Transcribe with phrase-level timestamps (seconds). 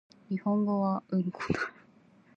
[0.29, 1.59] 日本語はうんこだ